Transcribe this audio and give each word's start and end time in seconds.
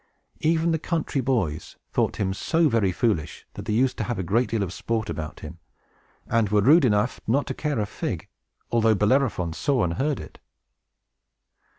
Even 0.39 0.71
the 0.71 0.79
country 0.79 1.21
boys 1.21 1.77
thought 1.93 2.15
him 2.15 2.33
so 2.33 2.67
very 2.67 2.91
foolish, 2.91 3.45
that 3.53 3.65
they 3.65 3.73
used 3.73 3.97
to 3.99 4.03
have 4.05 4.17
a 4.17 4.23
great 4.23 4.49
deal 4.49 4.63
of 4.63 4.73
sport 4.73 5.11
about 5.11 5.41
him, 5.41 5.59
and 6.25 6.49
were 6.49 6.59
rude 6.61 6.85
enough 6.85 7.21
not 7.27 7.45
to 7.45 7.53
care 7.53 7.79
a 7.79 7.85
fig, 7.85 8.27
although 8.71 8.95
Bellerophon 8.95 9.53
saw 9.53 9.83
and 9.83 9.93
heard 9.93 10.19
it. 10.19 10.39